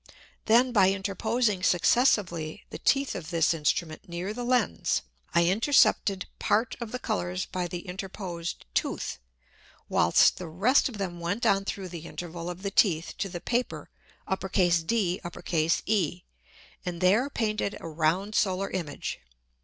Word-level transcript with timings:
Then 0.45 0.71
by 0.71 0.89
interposing 0.89 1.61
successively 1.61 2.65
the 2.71 2.79
Teeth 2.79 3.13
of 3.13 3.29
this 3.29 3.53
Instrument 3.53 4.09
near 4.09 4.33
the 4.33 4.43
Lens, 4.43 5.03
I 5.35 5.45
intercepted 5.45 6.25
Part 6.39 6.75
of 6.81 6.91
the 6.91 6.97
Colours 6.97 7.45
by 7.45 7.67
the 7.67 7.85
interposed 7.87 8.65
Tooth, 8.73 9.19
whilst 9.87 10.37
the 10.37 10.47
rest 10.47 10.89
of 10.89 10.97
them 10.97 11.19
went 11.19 11.45
on 11.45 11.65
through 11.65 11.89
the 11.89 12.07
Interval 12.07 12.49
of 12.49 12.63
the 12.63 12.71
Teeth 12.71 13.13
to 13.19 13.29
the 13.29 13.39
Paper 13.41 13.91
DE, 14.27 15.21
and 16.83 16.99
there 16.99 17.29
painted 17.29 17.77
a 17.79 17.87
round 17.87 18.33
Solar 18.33 18.71
Image. 18.71 19.19